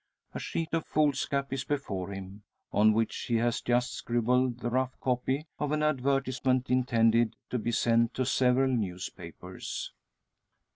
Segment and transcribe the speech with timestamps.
[0.33, 2.41] A sheet of foolscap is before him,
[2.73, 7.71] on which he has just scribbled the rough copy of an advertisement intended to be
[7.71, 9.93] sent to several newspapers.